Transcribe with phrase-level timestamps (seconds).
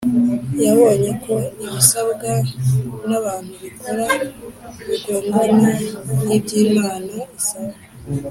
[0.65, 1.33] yabonye ko
[1.65, 2.31] ibisabwa
[3.09, 4.07] n’abantu bihora
[4.87, 5.69] bigongana
[6.27, 7.75] n’iby’Imana isaba.